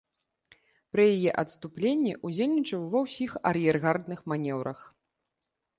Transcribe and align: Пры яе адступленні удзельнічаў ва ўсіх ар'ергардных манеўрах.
Пры 0.95 1.03
яе 1.15 1.31
адступленні 1.41 2.13
удзельнічаў 2.31 2.81
ва 2.95 2.99
ўсіх 3.07 3.31
ар'ергардных 3.53 4.19
манеўрах. 4.33 4.79